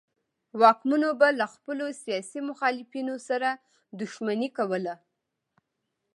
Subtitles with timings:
[0.61, 3.49] واکمنو به له خپلو سیاسي مخالفینو سره
[4.01, 4.95] دښمني کوله.